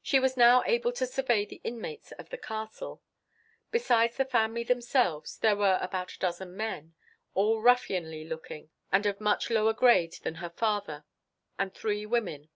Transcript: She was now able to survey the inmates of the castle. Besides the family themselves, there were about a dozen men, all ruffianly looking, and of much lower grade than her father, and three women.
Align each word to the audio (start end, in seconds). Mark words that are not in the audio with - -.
She 0.00 0.18
was 0.18 0.34
now 0.34 0.62
able 0.64 0.92
to 0.92 1.06
survey 1.06 1.44
the 1.44 1.60
inmates 1.62 2.12
of 2.12 2.30
the 2.30 2.38
castle. 2.38 3.02
Besides 3.70 4.16
the 4.16 4.24
family 4.24 4.64
themselves, 4.64 5.36
there 5.36 5.56
were 5.56 5.78
about 5.82 6.10
a 6.14 6.18
dozen 6.18 6.56
men, 6.56 6.94
all 7.34 7.60
ruffianly 7.60 8.24
looking, 8.26 8.70
and 8.90 9.04
of 9.04 9.20
much 9.20 9.50
lower 9.50 9.74
grade 9.74 10.14
than 10.22 10.36
her 10.36 10.48
father, 10.48 11.04
and 11.58 11.74
three 11.74 12.06
women. 12.06 12.48